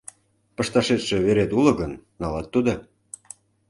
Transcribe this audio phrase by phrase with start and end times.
[0.55, 1.91] —Пышташетше верет уло гын,
[2.21, 2.73] налат тудо.